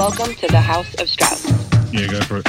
Welcome 0.00 0.32
to 0.36 0.46
the 0.46 0.62
House 0.62 0.94
of 0.94 1.10
Strauss. 1.10 1.44
Yeah, 1.92 2.06
go 2.06 2.22
for 2.22 2.38
it. 2.38 2.48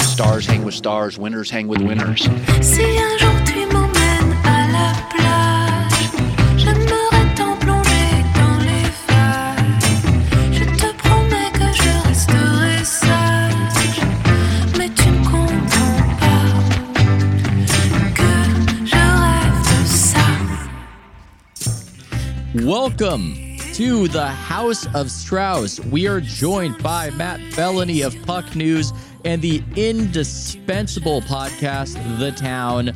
Stars 0.00 0.46
hang 0.46 0.64
with 0.64 0.72
stars, 0.72 1.18
winners 1.18 1.50
hang 1.50 1.68
with 1.68 1.82
winners. 1.82 2.22
Si 2.62 2.82
un 2.96 3.18
jour 3.18 3.34
tu 3.44 3.66
m'emmènes 3.66 4.34
à 4.46 4.66
la 4.72 4.94
plage, 5.10 6.08
j'aimerais 6.56 7.34
tant 7.36 7.54
plonger 7.58 8.24
dans 8.34 8.58
les 8.64 8.88
vagues. 9.06 9.84
Je 10.52 10.64
te 10.64 10.90
promets 10.96 11.50
que 11.52 11.70
je 11.70 11.92
resterai 12.08 12.82
sage, 12.82 14.00
mais 14.78 14.88
tu 14.88 15.10
ne 15.10 15.22
comprends 15.22 16.02
pas 16.18 16.48
que 18.14 18.32
je 18.86 19.04
rêve 19.20 19.60
de 19.68 19.78
ça. 19.86 20.28
Welcome 22.54 23.49
to 23.80 24.08
the 24.08 24.26
House 24.26 24.86
of 24.94 25.10
Strauss. 25.10 25.80
We 25.86 26.06
are 26.06 26.20
joined 26.20 26.82
by 26.82 27.08
Matt 27.12 27.40
Belloni 27.52 28.04
of 28.04 28.14
Puck 28.26 28.54
News 28.54 28.92
and 29.24 29.40
the 29.40 29.62
indispensable 29.74 31.22
podcast, 31.22 31.94
The 32.18 32.30
Town. 32.30 32.90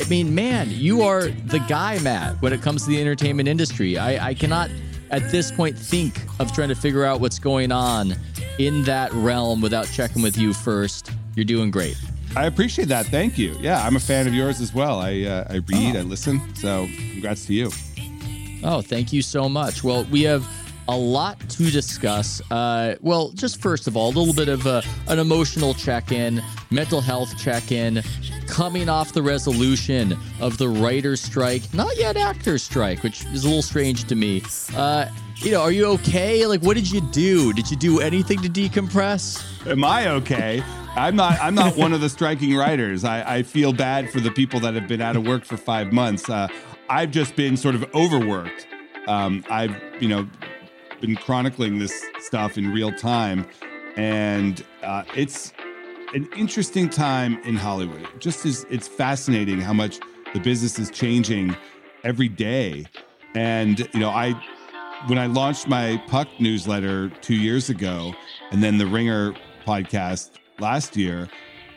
I 0.00 0.08
mean, 0.08 0.32
man, 0.32 0.68
you 0.70 1.02
are 1.02 1.26
the 1.26 1.58
guy, 1.68 1.98
Matt, 1.98 2.40
when 2.40 2.52
it 2.52 2.62
comes 2.62 2.84
to 2.84 2.90
the 2.90 3.00
entertainment 3.00 3.48
industry. 3.48 3.98
I, 3.98 4.28
I 4.28 4.34
cannot, 4.34 4.70
at 5.10 5.28
this 5.32 5.50
point, 5.50 5.76
think 5.76 6.20
of 6.38 6.52
trying 6.52 6.68
to 6.68 6.76
figure 6.76 7.04
out 7.04 7.20
what's 7.20 7.40
going 7.40 7.72
on 7.72 8.14
in 8.60 8.84
that 8.84 9.12
realm 9.14 9.60
without 9.60 9.88
checking 9.88 10.22
with 10.22 10.38
you 10.38 10.54
first. 10.54 11.10
You're 11.34 11.46
doing 11.46 11.72
great. 11.72 11.96
I 12.36 12.46
appreciate 12.46 12.86
that. 12.90 13.06
Thank 13.06 13.38
you. 13.38 13.56
Yeah, 13.58 13.84
I'm 13.84 13.96
a 13.96 14.00
fan 14.00 14.28
of 14.28 14.34
yours 14.34 14.60
as 14.60 14.72
well. 14.72 15.00
I 15.00 15.22
uh, 15.22 15.46
I 15.50 15.56
read, 15.66 15.96
I 15.96 16.02
listen. 16.02 16.54
So 16.54 16.86
congrats 16.96 17.44
to 17.46 17.54
you. 17.54 17.72
Oh, 18.64 18.80
thank 18.82 19.12
you 19.12 19.22
so 19.22 19.48
much. 19.48 19.84
Well, 19.84 20.04
we 20.04 20.22
have 20.22 20.46
a 20.88 20.96
lot 20.96 21.38
to 21.50 21.70
discuss. 21.70 22.40
Uh, 22.50 22.96
well, 23.00 23.30
just 23.32 23.60
first 23.60 23.86
of 23.86 23.96
all, 23.96 24.08
a 24.08 24.14
little 24.18 24.34
bit 24.34 24.48
of 24.48 24.66
a, 24.66 24.82
an 25.06 25.18
emotional 25.18 25.74
check 25.74 26.12
in, 26.12 26.42
mental 26.70 27.00
health 27.00 27.38
check 27.38 27.70
in, 27.70 28.02
coming 28.46 28.88
off 28.88 29.12
the 29.12 29.22
resolution 29.22 30.16
of 30.40 30.56
the 30.56 30.68
writer's 30.68 31.20
strike, 31.20 31.62
not 31.74 31.96
yet 31.98 32.16
actor's 32.16 32.62
strike, 32.62 33.02
which 33.02 33.24
is 33.26 33.44
a 33.44 33.46
little 33.46 33.62
strange 33.62 34.04
to 34.04 34.14
me. 34.14 34.42
Uh, 34.74 35.06
you 35.36 35.52
know, 35.52 35.60
are 35.60 35.70
you 35.70 35.86
okay? 35.86 36.46
Like, 36.46 36.62
what 36.62 36.74
did 36.74 36.90
you 36.90 37.00
do? 37.12 37.52
Did 37.52 37.70
you 37.70 37.76
do 37.76 38.00
anything 38.00 38.40
to 38.42 38.48
decompress? 38.48 39.44
Am 39.70 39.84
I 39.84 40.08
okay? 40.08 40.62
I'm 40.96 41.14
not. 41.14 41.38
I'm 41.40 41.54
not 41.54 41.76
one 41.76 41.92
of 41.92 42.00
the 42.00 42.08
striking 42.08 42.56
writers. 42.56 43.04
I, 43.04 43.36
I 43.36 43.42
feel 43.42 43.72
bad 43.72 44.10
for 44.10 44.20
the 44.20 44.30
people 44.30 44.58
that 44.60 44.74
have 44.74 44.88
been 44.88 45.02
out 45.02 45.16
of 45.16 45.26
work 45.26 45.44
for 45.44 45.56
five 45.56 45.92
months. 45.92 46.28
Uh, 46.28 46.48
I've 46.90 47.10
just 47.10 47.36
been 47.36 47.56
sort 47.56 47.74
of 47.74 47.84
overworked. 47.94 48.66
Um, 49.06 49.44
I've 49.50 49.76
you 50.00 50.08
know 50.08 50.28
been 51.00 51.16
chronicling 51.16 51.78
this 51.78 52.04
stuff 52.20 52.58
in 52.58 52.72
real 52.72 52.92
time, 52.92 53.46
and 53.96 54.64
uh, 54.82 55.04
it's 55.14 55.52
an 56.14 56.28
interesting 56.36 56.88
time 56.88 57.38
in 57.44 57.56
Hollywood. 57.56 58.06
Just 58.18 58.44
is. 58.46 58.64
It's 58.70 58.88
fascinating 58.88 59.60
how 59.60 59.72
much 59.72 60.00
the 60.34 60.40
business 60.40 60.78
is 60.78 60.90
changing 60.90 61.56
every 62.04 62.28
day, 62.28 62.86
and 63.34 63.80
you 63.92 64.00
know 64.00 64.10
I 64.10 64.32
when 65.06 65.18
I 65.18 65.26
launched 65.26 65.68
my 65.68 66.02
Puck 66.08 66.28
newsletter 66.40 67.10
two 67.20 67.36
years 67.36 67.70
ago, 67.70 68.14
and 68.50 68.62
then 68.62 68.78
the 68.78 68.86
Ringer 68.86 69.34
podcast 69.66 70.30
last 70.58 70.96
year, 70.96 71.28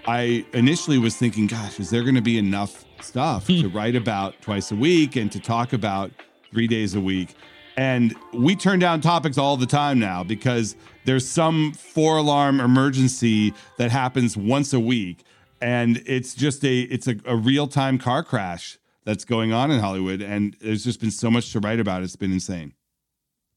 I 0.06 0.46
initially 0.54 0.98
was 0.98 1.16
thinking, 1.16 1.48
gosh, 1.48 1.80
is 1.80 1.90
there 1.90 2.02
going 2.02 2.16
to 2.16 2.22
be 2.22 2.38
enough 2.38 2.86
stuff 3.02 3.48
to 3.48 3.70
hmm. 3.70 3.76
write 3.76 3.96
about 3.96 4.42
twice 4.42 4.72
a 4.72 4.76
week 4.76 5.16
and 5.16 5.32
to 5.32 5.40
talk 5.40 5.74
about 5.74 6.12
three 6.52 6.68
days 6.68 6.96
a 6.96 7.02
week? 7.02 7.36
And 7.78 8.16
we 8.34 8.56
turn 8.56 8.80
down 8.80 9.02
topics 9.02 9.38
all 9.38 9.58
the 9.58 9.66
time 9.66 10.00
now 10.00 10.24
because 10.24 10.76
there's 11.06 11.28
some 11.28 11.74
four 11.74 12.18
alarm 12.18 12.60
emergency 12.60 13.54
that 13.78 13.92
happens 13.92 14.36
once 14.36 14.74
a 14.74 14.80
week. 14.80 15.24
And 15.62 16.02
it's 16.06 16.34
just 16.34 16.66
a 16.66 16.82
it's 16.82 17.08
a, 17.08 17.16
a 17.26 17.36
real 17.36 17.68
time 17.68 17.98
car 17.98 18.24
crash 18.24 18.78
that's 19.06 19.24
going 19.24 19.54
on 19.54 19.72
in 19.72 19.80
Hollywood. 19.80 20.22
And 20.22 20.56
there's 20.60 20.84
just 20.84 21.00
been 21.00 21.12
so 21.12 21.32
much 21.32 21.52
to 21.54 21.60
write 21.60 21.80
about. 21.80 22.04
It's 22.04 22.16
been 22.16 22.34
insane. 22.34 22.74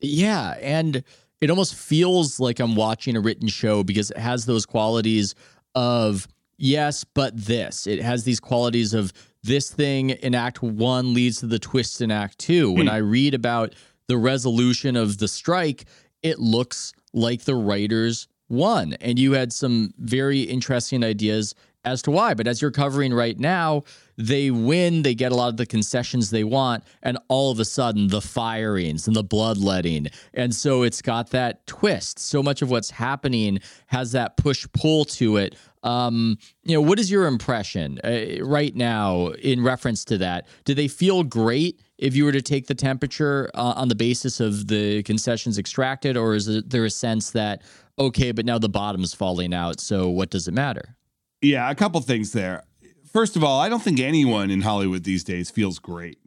Yeah, 0.00 0.56
and 0.60 1.03
it 1.41 1.50
almost 1.50 1.75
feels 1.75 2.38
like 2.38 2.60
I'm 2.60 2.77
watching 2.77 3.16
a 3.16 3.21
written 3.21 3.49
show 3.49 3.83
because 3.83 4.10
it 4.10 4.19
has 4.19 4.47
those 4.47 4.66
qualities 4.66 5.34
of 5.75 6.28
yes, 6.56 7.04
but 7.04 7.37
this. 7.37 7.87
It 7.87 8.03
has 8.03 8.25
these 8.25 8.41
qualities 8.41 8.94
of 8.94 9.12
this 9.42 9.70
thing 9.70 10.10
in 10.10 10.34
act 10.34 10.62
1 10.62 11.15
leads 11.15 11.41
to 11.41 11.47
the 11.47 11.59
twist 11.59 12.00
in 12.00 12.10
act 12.10 12.38
2. 12.38 12.72
When 12.72 12.87
hmm. 12.87 12.92
I 12.92 12.98
read 12.98 13.34
about 13.34 13.75
the 14.09 14.16
resolution 14.19 14.97
of 14.97 15.19
the 15.19 15.28
strike, 15.28 15.84
it 16.22 16.38
looks 16.38 16.92
like 17.12 17.42
the 17.42 17.54
writers 17.54 18.28
won. 18.48 18.94
And 18.94 19.19
you 19.19 19.32
had 19.32 19.53
some 19.53 19.92
very 19.98 20.41
interesting 20.41 21.04
ideas 21.04 21.54
as 21.84 22.03
to 22.03 22.10
why. 22.10 22.34
But 22.34 22.47
as 22.47 22.62
you're 22.62 22.71
covering 22.71 23.12
right 23.12 23.38
now, 23.38 23.82
they 24.16 24.50
win, 24.50 25.03
they 25.03 25.15
get 25.15 25.32
a 25.32 25.34
lot 25.34 25.48
of 25.48 25.56
the 25.56 25.66
concessions 25.66 26.31
they 26.31 26.44
want, 26.44 26.84
and 27.03 27.19
all 27.28 27.50
of 27.50 27.60
a 27.60 27.65
sudden 27.65 28.09
the 28.09 28.21
firings 28.21 29.06
and 29.06 29.15
the 29.15 29.25
bloodletting. 29.25 30.09
And 30.32 30.54
so 30.54 30.82
it's 30.82 31.03
got 31.03 31.31
that 31.31 31.66
twist. 31.66 32.19
So 32.19 32.42
much 32.42 32.62
of 32.62 32.71
what's 32.71 32.91
happening 32.91 33.60
has 33.88 34.12
that 34.12 34.36
push 34.36 34.66
pull 34.72 35.04
to 35.06 35.36
it. 35.36 35.56
Um, 35.84 36.39
you 36.65 36.75
know, 36.75 36.81
what 36.81 36.99
is 36.99 37.11
your 37.11 37.27
impression 37.27 38.00
uh, 38.03 38.43
right 38.43 38.75
now 38.75 39.28
in 39.28 39.62
reference 39.62 40.05
to 40.06 40.19
that? 40.19 40.47
Do 40.65 40.75
they 40.75 40.89
feel 40.89 41.22
great 41.22 41.81
if 41.99 42.17
you 42.17 42.25
were 42.25 42.33
to 42.33 42.43
take 42.43 42.67
the 42.67 42.75
temperature 42.75 43.50
uh, 43.55 43.75
on 43.77 43.89
the 43.89 43.95
basis 43.95 44.41
of 44.41 44.67
the 44.67 45.03
concessions 45.05 45.59
extracted, 45.59 46.17
or 46.17 46.34
is 46.34 46.62
there 46.65 46.84
a 46.84 46.91
sense 46.91 47.31
that 47.31 47.62
okay, 47.99 48.33
but 48.33 48.45
now 48.45 48.59
the 48.59 48.69
bottom's 48.69 49.15
falling 49.15 49.55
out, 49.55 49.78
so 49.78 50.09
what 50.09 50.31
does 50.31 50.49
it 50.49 50.55
matter? 50.55 50.97
Yeah, 51.41 51.71
a 51.71 51.75
couple 51.75 52.01
things 52.01 52.33
there. 52.33 52.65
First 53.12 53.37
of 53.37 53.45
all, 53.45 53.61
I 53.61 53.69
don't 53.69 53.83
think 53.83 54.01
anyone 54.01 54.51
in 54.51 54.62
Hollywood 54.62 55.05
these 55.05 55.22
days 55.22 55.51
feels 55.51 55.78
great. 55.78 56.19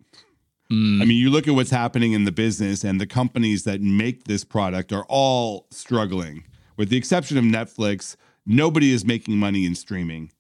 I 0.70 0.74
mean, 0.74 1.18
you 1.18 1.30
look 1.30 1.48
at 1.48 1.54
what's 1.54 1.72
happening 1.72 2.12
in 2.12 2.26
the 2.26 2.32
business, 2.32 2.84
and 2.84 3.00
the 3.00 3.08
companies 3.08 3.64
that 3.64 3.82
make 3.82 4.26
this 4.26 4.44
product 4.44 4.92
are 4.92 5.06
all 5.08 5.66
struggling. 5.72 6.44
With 6.76 6.90
the 6.90 6.98
exception 6.98 7.38
of 7.38 7.46
Netflix, 7.46 8.18
nobody 8.48 8.92
is 8.92 9.06
making 9.06 9.38
money 9.38 9.66
in 9.66 9.76
streaming. 9.76 10.32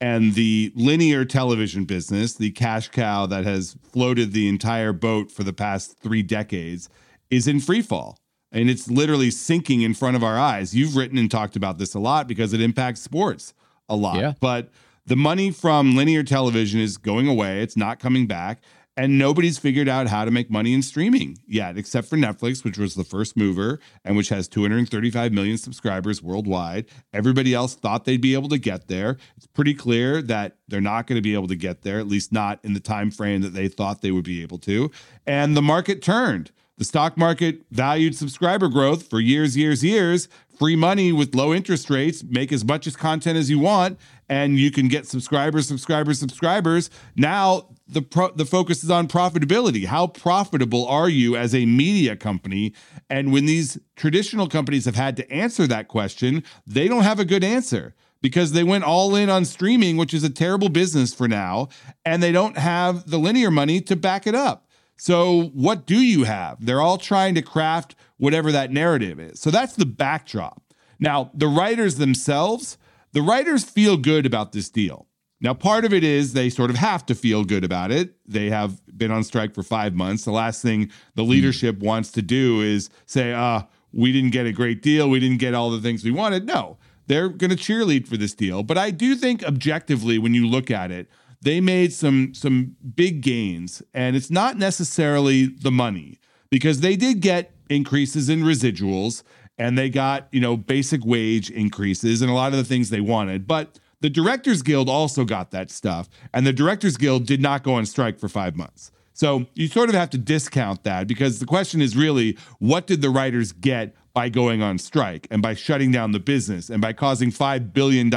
And 0.00 0.34
the 0.34 0.72
linear 0.76 1.24
television 1.24 1.84
business, 1.84 2.34
the 2.34 2.50
cash 2.50 2.88
cow 2.88 3.26
that 3.26 3.44
has 3.44 3.76
floated 3.82 4.32
the 4.32 4.48
entire 4.48 4.92
boat 4.92 5.32
for 5.32 5.42
the 5.42 5.52
past 5.52 5.98
three 5.98 6.22
decades, 6.22 6.88
is 7.30 7.48
in 7.48 7.60
free 7.60 7.82
fall. 7.82 8.18
And 8.52 8.70
it's 8.70 8.88
literally 8.88 9.30
sinking 9.30 9.82
in 9.82 9.94
front 9.94 10.16
of 10.16 10.22
our 10.22 10.38
eyes. 10.38 10.74
You've 10.74 10.96
written 10.96 11.18
and 11.18 11.30
talked 11.30 11.56
about 11.56 11.78
this 11.78 11.94
a 11.94 11.98
lot 11.98 12.28
because 12.28 12.52
it 12.52 12.60
impacts 12.60 13.02
sports 13.02 13.54
a 13.88 13.96
lot. 13.96 14.18
Yeah. 14.18 14.34
But 14.40 14.70
the 15.04 15.16
money 15.16 15.50
from 15.50 15.96
linear 15.96 16.22
television 16.22 16.80
is 16.80 16.96
going 16.96 17.28
away, 17.28 17.62
it's 17.62 17.76
not 17.76 17.98
coming 17.98 18.26
back. 18.26 18.62
And 18.98 19.16
nobody's 19.16 19.58
figured 19.58 19.88
out 19.88 20.08
how 20.08 20.24
to 20.24 20.32
make 20.32 20.50
money 20.50 20.74
in 20.74 20.82
streaming 20.82 21.38
yet, 21.46 21.78
except 21.78 22.08
for 22.08 22.16
Netflix, 22.16 22.64
which 22.64 22.76
was 22.76 22.96
the 22.96 23.04
first 23.04 23.36
mover 23.36 23.78
and 24.04 24.16
which 24.16 24.28
has 24.30 24.48
235 24.48 25.32
million 25.32 25.56
subscribers 25.56 26.20
worldwide. 26.20 26.86
Everybody 27.12 27.54
else 27.54 27.76
thought 27.76 28.06
they'd 28.06 28.20
be 28.20 28.34
able 28.34 28.48
to 28.48 28.58
get 28.58 28.88
there. 28.88 29.16
It's 29.36 29.46
pretty 29.46 29.72
clear 29.72 30.20
that 30.22 30.56
they're 30.66 30.80
not 30.80 31.06
going 31.06 31.14
to 31.14 31.22
be 31.22 31.34
able 31.34 31.46
to 31.46 31.54
get 31.54 31.82
there, 31.82 32.00
at 32.00 32.08
least 32.08 32.32
not 32.32 32.58
in 32.64 32.74
the 32.74 32.80
time 32.80 33.12
frame 33.12 33.40
that 33.42 33.54
they 33.54 33.68
thought 33.68 34.02
they 34.02 34.10
would 34.10 34.24
be 34.24 34.42
able 34.42 34.58
to. 34.58 34.90
And 35.24 35.56
the 35.56 35.62
market 35.62 36.02
turned. 36.02 36.50
The 36.78 36.84
stock 36.84 37.16
market 37.18 37.62
valued 37.72 38.14
subscriber 38.14 38.68
growth 38.68 39.10
for 39.10 39.20
years, 39.20 39.56
years, 39.56 39.84
years. 39.84 40.28
Free 40.58 40.76
money 40.76 41.12
with 41.12 41.34
low 41.34 41.54
interest 41.54 41.88
rates, 41.90 42.24
make 42.24 42.52
as 42.52 42.64
much 42.64 42.86
as 42.88 42.96
content 42.96 43.36
as 43.36 43.48
you 43.48 43.60
want, 43.60 43.98
and 44.28 44.58
you 44.58 44.72
can 44.72 44.88
get 44.88 45.06
subscribers, 45.06 45.68
subscribers, 45.68 46.18
subscribers. 46.18 46.90
Now 47.16 47.68
the 47.86 48.02
pro- 48.02 48.32
the 48.32 48.44
focus 48.44 48.82
is 48.82 48.90
on 48.90 49.08
profitability. 49.08 49.86
How 49.86 50.06
profitable 50.08 50.86
are 50.86 51.08
you 51.08 51.36
as 51.36 51.54
a 51.54 51.64
media 51.64 52.16
company? 52.16 52.74
And 53.08 53.32
when 53.32 53.46
these 53.46 53.78
traditional 53.96 54.48
companies 54.48 54.84
have 54.84 54.96
had 54.96 55.16
to 55.16 55.32
answer 55.32 55.66
that 55.68 55.88
question, 55.88 56.42
they 56.66 56.88
don't 56.88 57.04
have 57.04 57.20
a 57.20 57.24
good 57.24 57.44
answer 57.44 57.94
because 58.20 58.52
they 58.52 58.64
went 58.64 58.84
all 58.84 59.14
in 59.14 59.30
on 59.30 59.44
streaming, 59.44 59.96
which 59.96 60.12
is 60.12 60.24
a 60.24 60.30
terrible 60.30 60.68
business 60.68 61.14
for 61.14 61.28
now, 61.28 61.68
and 62.04 62.22
they 62.22 62.32
don't 62.32 62.58
have 62.58 63.08
the 63.10 63.18
linear 63.18 63.50
money 63.50 63.80
to 63.80 63.96
back 63.96 64.26
it 64.26 64.34
up. 64.34 64.67
So, 64.98 65.44
what 65.54 65.86
do 65.86 66.00
you 66.00 66.24
have? 66.24 66.64
They're 66.64 66.80
all 66.80 66.98
trying 66.98 67.34
to 67.36 67.42
craft 67.42 67.94
whatever 68.16 68.50
that 68.52 68.72
narrative 68.72 69.20
is. 69.20 69.40
So, 69.40 69.50
that's 69.50 69.74
the 69.76 69.86
backdrop. 69.86 70.62
Now, 70.98 71.30
the 71.34 71.46
writers 71.46 71.96
themselves, 71.96 72.76
the 73.12 73.22
writers 73.22 73.64
feel 73.64 73.96
good 73.96 74.26
about 74.26 74.52
this 74.52 74.68
deal. 74.68 75.06
Now, 75.40 75.54
part 75.54 75.84
of 75.84 75.92
it 75.92 76.02
is 76.02 76.32
they 76.32 76.50
sort 76.50 76.68
of 76.68 76.76
have 76.76 77.06
to 77.06 77.14
feel 77.14 77.44
good 77.44 77.62
about 77.62 77.92
it. 77.92 78.16
They 78.26 78.50
have 78.50 78.80
been 78.98 79.12
on 79.12 79.22
strike 79.22 79.54
for 79.54 79.62
five 79.62 79.94
months. 79.94 80.24
The 80.24 80.32
last 80.32 80.62
thing 80.62 80.90
the 81.14 81.22
leadership 81.22 81.78
wants 81.78 82.10
to 82.12 82.22
do 82.22 82.60
is 82.60 82.90
say, 83.06 83.32
uh, 83.32 83.62
we 83.92 84.10
didn't 84.10 84.30
get 84.30 84.46
a 84.46 84.52
great 84.52 84.82
deal. 84.82 85.08
We 85.08 85.20
didn't 85.20 85.38
get 85.38 85.54
all 85.54 85.70
the 85.70 85.80
things 85.80 86.02
we 86.02 86.10
wanted. 86.10 86.44
No, 86.44 86.76
they're 87.06 87.28
going 87.28 87.50
to 87.50 87.56
cheerlead 87.56 88.08
for 88.08 88.16
this 88.16 88.34
deal. 88.34 88.64
But 88.64 88.78
I 88.78 88.90
do 88.90 89.14
think 89.14 89.44
objectively, 89.44 90.18
when 90.18 90.34
you 90.34 90.46
look 90.46 90.72
at 90.72 90.90
it, 90.90 91.08
they 91.40 91.60
made 91.60 91.92
some 91.92 92.34
some 92.34 92.76
big 92.94 93.20
gains, 93.20 93.82
and 93.94 94.16
it's 94.16 94.30
not 94.30 94.56
necessarily 94.56 95.46
the 95.46 95.70
money 95.70 96.18
because 96.50 96.80
they 96.80 96.96
did 96.96 97.20
get 97.20 97.52
increases 97.68 98.28
in 98.28 98.42
residuals 98.42 99.22
and 99.58 99.76
they 99.76 99.90
got, 99.90 100.28
you 100.30 100.40
know, 100.40 100.56
basic 100.56 101.04
wage 101.04 101.50
increases 101.50 102.22
and 102.22 102.30
a 102.30 102.34
lot 102.34 102.52
of 102.52 102.58
the 102.58 102.64
things 102.64 102.90
they 102.90 103.00
wanted. 103.00 103.46
But 103.46 103.78
the 104.00 104.08
Directors 104.08 104.62
Guild 104.62 104.88
also 104.88 105.24
got 105.24 105.50
that 105.50 105.70
stuff, 105.70 106.08
and 106.32 106.46
the 106.46 106.52
Directors 106.52 106.96
Guild 106.96 107.26
did 107.26 107.42
not 107.42 107.64
go 107.64 107.74
on 107.74 107.84
strike 107.84 108.18
for 108.18 108.28
five 108.28 108.56
months. 108.56 108.92
So 109.12 109.46
you 109.54 109.66
sort 109.66 109.88
of 109.88 109.96
have 109.96 110.10
to 110.10 110.18
discount 110.18 110.84
that 110.84 111.08
because 111.08 111.40
the 111.40 111.46
question 111.46 111.82
is 111.82 111.96
really 111.96 112.38
what 112.60 112.86
did 112.86 113.02
the 113.02 113.10
writers 113.10 113.50
get 113.50 113.96
by 114.14 114.28
going 114.28 114.62
on 114.62 114.78
strike 114.78 115.26
and 115.32 115.42
by 115.42 115.54
shutting 115.54 115.90
down 115.90 116.12
the 116.12 116.20
business 116.20 116.70
and 116.70 116.80
by 116.80 116.92
causing 116.92 117.32
$5 117.32 117.72
billion 117.72 118.12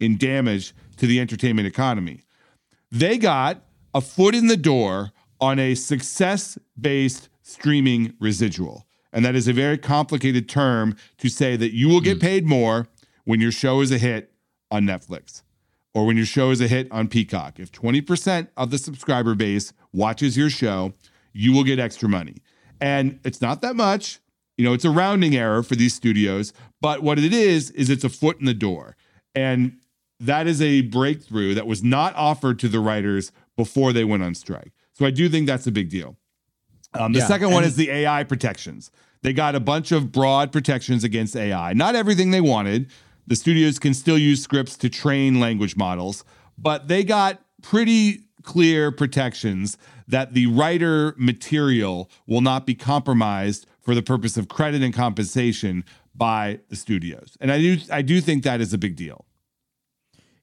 in 0.00 0.18
damage 0.18 0.74
to 0.98 1.06
the 1.06 1.18
entertainment 1.18 1.66
economy? 1.66 2.24
They 2.90 3.18
got 3.18 3.62
a 3.94 4.00
foot 4.00 4.34
in 4.34 4.46
the 4.46 4.56
door 4.56 5.12
on 5.40 5.58
a 5.58 5.74
success 5.74 6.58
based 6.78 7.28
streaming 7.42 8.14
residual. 8.20 8.86
And 9.12 9.24
that 9.24 9.34
is 9.34 9.48
a 9.48 9.52
very 9.52 9.78
complicated 9.78 10.48
term 10.48 10.96
to 11.18 11.28
say 11.28 11.56
that 11.56 11.74
you 11.74 11.88
will 11.88 12.00
get 12.00 12.18
mm. 12.18 12.22
paid 12.22 12.46
more 12.46 12.88
when 13.24 13.40
your 13.40 13.52
show 13.52 13.80
is 13.80 13.90
a 13.90 13.98
hit 13.98 14.32
on 14.70 14.84
Netflix 14.84 15.42
or 15.94 16.04
when 16.06 16.16
your 16.16 16.26
show 16.26 16.50
is 16.50 16.60
a 16.60 16.68
hit 16.68 16.90
on 16.90 17.08
Peacock. 17.08 17.58
If 17.58 17.72
20% 17.72 18.48
of 18.56 18.70
the 18.70 18.78
subscriber 18.78 19.34
base 19.34 19.72
watches 19.92 20.36
your 20.36 20.50
show, 20.50 20.92
you 21.32 21.52
will 21.52 21.64
get 21.64 21.78
extra 21.78 22.08
money. 22.08 22.36
And 22.80 23.18
it's 23.24 23.40
not 23.40 23.62
that 23.62 23.76
much. 23.76 24.20
You 24.56 24.64
know, 24.64 24.72
it's 24.72 24.84
a 24.84 24.90
rounding 24.90 25.36
error 25.36 25.62
for 25.62 25.76
these 25.76 25.94
studios, 25.94 26.52
but 26.80 27.02
what 27.02 27.18
it 27.18 27.32
is, 27.32 27.70
is 27.70 27.90
it's 27.90 28.04
a 28.04 28.08
foot 28.08 28.40
in 28.40 28.46
the 28.46 28.54
door. 28.54 28.96
And 29.34 29.78
that 30.20 30.46
is 30.46 30.60
a 30.60 30.82
breakthrough 30.82 31.54
that 31.54 31.66
was 31.66 31.82
not 31.82 32.14
offered 32.16 32.58
to 32.60 32.68
the 32.68 32.80
writers 32.80 33.32
before 33.56 33.92
they 33.92 34.04
went 34.04 34.22
on 34.22 34.34
strike. 34.34 34.72
So 34.92 35.06
I 35.06 35.10
do 35.10 35.28
think 35.28 35.46
that's 35.46 35.66
a 35.66 35.72
big 35.72 35.90
deal. 35.90 36.16
Um, 36.94 37.12
the 37.12 37.20
Yeah, 37.20 37.26
second 37.26 37.52
one 37.52 37.64
is 37.64 37.76
the 37.76 37.90
AI 37.90 38.24
protections. 38.24 38.90
They 39.22 39.32
got 39.32 39.54
a 39.54 39.60
bunch 39.60 39.92
of 39.92 40.10
broad 40.12 40.52
protections 40.52 41.04
against 41.04 41.36
AI. 41.36 41.72
Not 41.72 41.94
everything 41.94 42.30
they 42.30 42.40
wanted. 42.40 42.90
The 43.26 43.36
studios 43.36 43.78
can 43.78 43.94
still 43.94 44.18
use 44.18 44.42
scripts 44.42 44.76
to 44.78 44.88
train 44.88 45.38
language 45.38 45.76
models, 45.76 46.24
but 46.56 46.88
they 46.88 47.04
got 47.04 47.40
pretty 47.62 48.24
clear 48.42 48.90
protections 48.90 49.76
that 50.06 50.32
the 50.32 50.46
writer 50.46 51.14
material 51.18 52.10
will 52.26 52.40
not 52.40 52.64
be 52.64 52.74
compromised 52.74 53.66
for 53.80 53.94
the 53.94 54.02
purpose 54.02 54.36
of 54.36 54.48
credit 54.48 54.82
and 54.82 54.94
compensation 54.94 55.84
by 56.14 56.58
the 56.68 56.76
studios. 56.76 57.36
And 57.40 57.52
I 57.52 57.58
do 57.58 57.78
I 57.92 58.02
do 58.02 58.20
think 58.20 58.44
that 58.44 58.60
is 58.60 58.72
a 58.72 58.78
big 58.78 58.96
deal. 58.96 59.26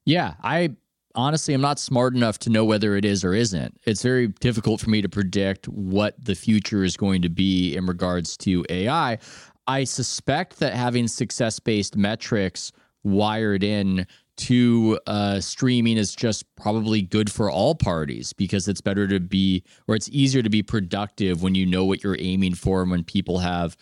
Yeah, 0.06 0.34
I 0.42 0.70
honestly 1.14 1.52
am 1.54 1.60
not 1.60 1.78
smart 1.78 2.14
enough 2.14 2.38
to 2.40 2.50
know 2.50 2.64
whether 2.64 2.96
it 2.96 3.04
is 3.04 3.24
or 3.24 3.34
isn't. 3.34 3.78
It's 3.84 4.02
very 4.02 4.28
difficult 4.28 4.80
for 4.80 4.88
me 4.90 5.02
to 5.02 5.08
predict 5.08 5.66
what 5.68 6.14
the 6.22 6.34
future 6.34 6.84
is 6.84 6.96
going 6.96 7.22
to 7.22 7.28
be 7.28 7.74
in 7.76 7.86
regards 7.86 8.36
to 8.38 8.64
AI. 8.70 9.18
I 9.66 9.84
suspect 9.84 10.60
that 10.60 10.74
having 10.74 11.08
success 11.08 11.58
based 11.58 11.96
metrics 11.96 12.70
wired 13.02 13.64
in 13.64 14.06
to 14.36 15.00
uh, 15.06 15.40
streaming 15.40 15.96
is 15.96 16.14
just 16.14 16.44
probably 16.56 17.00
good 17.02 17.32
for 17.32 17.50
all 17.50 17.74
parties 17.74 18.32
because 18.34 18.68
it's 18.68 18.82
better 18.82 19.08
to 19.08 19.18
be, 19.18 19.64
or 19.88 19.96
it's 19.96 20.10
easier 20.10 20.42
to 20.42 20.50
be 20.50 20.62
productive 20.62 21.42
when 21.42 21.54
you 21.54 21.64
know 21.66 21.84
what 21.84 22.04
you're 22.04 22.18
aiming 22.20 22.54
for 22.54 22.82
and 22.82 22.90
when 22.90 23.02
people 23.02 23.38
have 23.38 23.76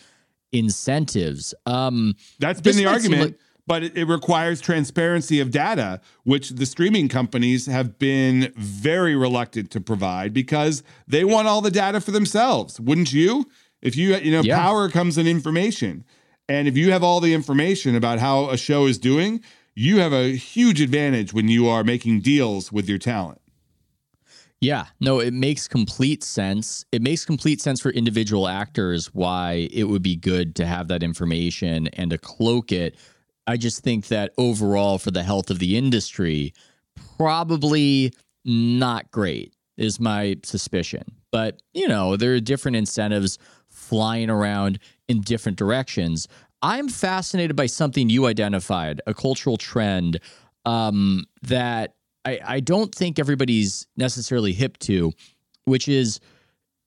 incentives. 0.53 1.55
Um, 1.67 2.15
That's 2.39 2.61
been 2.61 2.77
the 2.77 2.87
argument, 2.87 3.23
like- 3.23 3.41
but 3.67 3.83
it, 3.83 3.97
it 3.97 4.05
requires 4.07 4.61
transparency 4.61 5.41
of 5.41 5.51
data, 5.51 6.01
which 6.25 6.51
the 6.51 6.67
streaming 6.67 7.09
companies 7.09 7.67
have 7.67 7.99
been 7.99 8.53
very 8.57 9.17
reluctant 9.17 9.71
to 9.73 9.81
provide 9.81 10.33
because 10.33 10.83
they 11.07 11.25
want 11.25 11.49
all 11.49 11.61
the 11.61 11.71
data 11.71 12.01
for 12.01 12.11
themselves. 12.11 12.79
Wouldn't 12.81 13.13
you? 13.13 13.49
If 13.81 13.97
you, 13.97 14.17
you 14.17 14.33
know, 14.33 14.43
Yeah. 14.43 14.59
power 14.59 14.89
comes 14.89 15.19
in 15.19 15.27
information. 15.27 16.05
And 16.49 16.69
if 16.69 16.77
you 16.77 16.91
have 16.93 17.03
all 17.03 17.21
the 17.21 17.33
information 17.35 17.95
about 17.95 18.19
how 18.19 18.51
a 18.51 18.57
show 18.57 18.87
is 18.87 18.99
doing, 18.99 19.43
you 19.75 19.99
have 19.99 20.13
a 20.13 20.37
huge 20.37 20.81
advantage 20.81 21.33
when 21.33 21.49
you 21.49 21.67
are 21.69 21.83
making 21.83 22.21
deals 22.21 22.71
with 22.71 22.89
your 22.89 22.99
talent. 22.99 23.41
Yeah, 24.61 24.87
no, 25.01 25.21
it 25.21 25.35
makes 25.35 25.69
complete 25.69 26.25
sense. 26.25 26.87
It 26.91 27.03
makes 27.03 27.25
complete 27.25 27.61
sense 27.61 27.81
for 27.81 27.91
individual 27.91 28.49
actors 28.49 29.13
why 29.13 29.69
it 29.73 29.85
would 29.85 30.01
be 30.03 30.17
good 30.17 30.55
to 30.57 30.65
have 30.65 30.89
that 30.89 31.03
information 31.03 31.89
and 31.89 32.11
to 32.11 32.19
cloak 32.19 32.73
it. 32.73 32.97
I 33.47 33.57
just 33.57 33.83
think 33.83 34.09
that 34.09 34.33
overall, 34.39 34.99
for 34.99 35.11
the 35.11 35.23
health 35.23 35.51
of 35.51 35.59
the 35.59 35.77
industry, 35.77 36.55
probably 37.17 38.13
not 38.45 39.11
great, 39.11 39.55
is 39.77 40.01
my 40.01 40.37
suspicion. 40.43 41.05
But, 41.31 41.61
you 41.73 41.89
know, 41.89 42.17
there 42.17 42.35
are 42.35 42.41
different 42.41 42.77
incentives 42.77 43.39
flying 43.69 44.31
around 44.31 44.79
in 45.09 45.21
different 45.21 45.59
directions. 45.59 46.29
I'm 46.63 46.89
fascinated 46.89 47.57
by 47.57 47.67
something 47.67 48.09
you 48.09 48.27
identified, 48.27 49.01
a 49.07 49.13
cultural 49.13 49.57
trend 49.57 50.21
um, 50.65 51.25
that 51.43 51.97
I, 52.25 52.41
I 52.45 52.61
don't 52.61 52.95
think 52.95 53.19
everybody's 53.19 53.87
necessarily 53.97 54.53
hip 54.53 54.79
to, 54.79 55.13
which 55.65 55.89
is, 55.89 56.21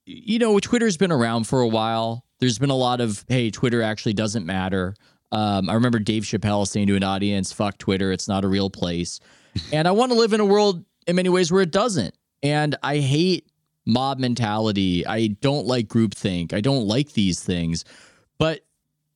you 0.06 0.38
know, 0.38 0.58
Twitter's 0.58 0.96
been 0.96 1.12
around 1.12 1.44
for 1.44 1.60
a 1.60 1.68
while. 1.68 2.24
There's 2.40 2.58
been 2.58 2.70
a 2.70 2.76
lot 2.76 3.00
of, 3.00 3.24
hey, 3.28 3.50
Twitter 3.50 3.82
actually 3.82 4.14
doesn't 4.14 4.46
matter. 4.46 4.94
Um, 5.32 5.68
I 5.68 5.74
remember 5.74 5.98
Dave 5.98 6.22
Chappelle 6.22 6.66
saying 6.66 6.86
to 6.88 6.96
an 6.96 7.04
audience, 7.04 7.52
fuck 7.52 7.78
Twitter, 7.78 8.12
it's 8.12 8.28
not 8.28 8.44
a 8.44 8.48
real 8.48 8.70
place. 8.70 9.20
and 9.72 9.86
I 9.86 9.90
want 9.90 10.12
to 10.12 10.18
live 10.18 10.32
in 10.32 10.40
a 10.40 10.44
world 10.44 10.84
in 11.06 11.16
many 11.16 11.28
ways 11.28 11.52
where 11.52 11.62
it 11.62 11.70
doesn't. 11.70 12.14
And 12.42 12.76
I 12.82 12.98
hate 12.98 13.50
mob 13.86 14.18
mentality. 14.18 15.06
I 15.06 15.28
don't 15.28 15.66
like 15.66 15.88
groupthink. 15.88 16.52
I 16.52 16.60
don't 16.60 16.86
like 16.86 17.12
these 17.12 17.40
things. 17.42 17.84
But 18.38 18.60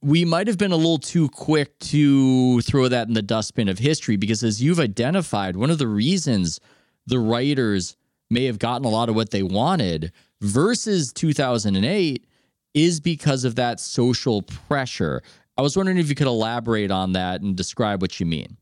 we 0.00 0.24
might 0.24 0.48
have 0.48 0.58
been 0.58 0.72
a 0.72 0.76
little 0.76 0.98
too 0.98 1.28
quick 1.28 1.78
to 1.78 2.60
throw 2.62 2.88
that 2.88 3.06
in 3.06 3.14
the 3.14 3.22
dustbin 3.22 3.68
of 3.68 3.78
history 3.78 4.16
because, 4.16 4.42
as 4.42 4.60
you've 4.60 4.80
identified, 4.80 5.56
one 5.56 5.70
of 5.70 5.78
the 5.78 5.86
reasons 5.86 6.58
the 7.06 7.20
writers 7.20 7.96
may 8.28 8.46
have 8.46 8.58
gotten 8.58 8.84
a 8.84 8.90
lot 8.90 9.08
of 9.08 9.14
what 9.14 9.30
they 9.30 9.42
wanted 9.42 10.10
versus 10.40 11.12
2008 11.12 12.26
is 12.74 13.00
because 13.00 13.44
of 13.44 13.54
that 13.56 13.78
social 13.78 14.42
pressure. 14.42 15.22
I 15.56 15.62
was 15.62 15.76
wondering 15.76 15.98
if 15.98 16.08
you 16.08 16.14
could 16.14 16.26
elaborate 16.26 16.90
on 16.90 17.12
that 17.12 17.40
and 17.40 17.56
describe 17.56 18.00
what 18.00 18.18
you 18.18 18.26
mean. 18.26 18.56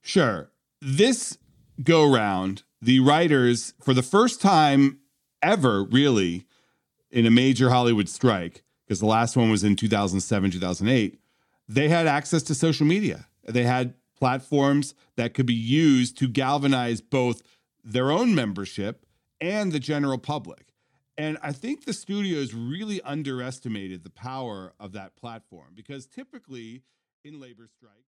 Sure. 0.00 0.50
This 0.80 1.38
go 1.82 2.10
round, 2.10 2.62
the 2.80 3.00
writers, 3.00 3.74
for 3.82 3.94
the 3.94 4.02
first 4.02 4.40
time 4.40 5.00
ever, 5.42 5.84
really, 5.84 6.46
in 7.10 7.26
a 7.26 7.30
major 7.30 7.70
Hollywood 7.70 8.08
strike, 8.08 8.62
because 8.86 9.00
the 9.00 9.06
last 9.06 9.36
one 9.36 9.50
was 9.50 9.64
in 9.64 9.76
2007, 9.76 10.52
2008, 10.52 11.18
they 11.68 11.88
had 11.88 12.06
access 12.06 12.42
to 12.44 12.54
social 12.54 12.86
media. 12.86 13.26
They 13.44 13.64
had 13.64 13.94
platforms 14.16 14.94
that 15.16 15.34
could 15.34 15.46
be 15.46 15.54
used 15.54 16.16
to 16.18 16.28
galvanize 16.28 17.00
both 17.00 17.42
their 17.84 18.10
own 18.10 18.34
membership 18.34 19.04
and 19.40 19.72
the 19.72 19.80
general 19.80 20.18
public. 20.18 20.65
And 21.18 21.38
I 21.42 21.52
think 21.52 21.84
the 21.84 21.94
studios 21.94 22.52
really 22.52 23.00
underestimated 23.00 24.04
the 24.04 24.10
power 24.10 24.74
of 24.78 24.92
that 24.92 25.16
platform 25.16 25.72
because 25.74 26.06
typically 26.06 26.82
in 27.24 27.40
labor 27.40 27.68
strike, 27.74 28.04